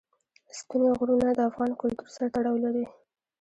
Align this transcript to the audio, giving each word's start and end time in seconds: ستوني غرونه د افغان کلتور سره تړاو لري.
ستوني 0.57 0.89
غرونه 0.97 1.29
د 1.33 1.39
افغان 1.49 1.71
کلتور 1.81 2.07
سره 2.15 2.27
تړاو 2.35 2.57
لري. 2.65 2.85